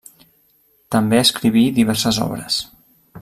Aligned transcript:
També 0.95 1.19
escriví 1.25 1.65
diverses 1.79 2.23
obres. 2.29 2.61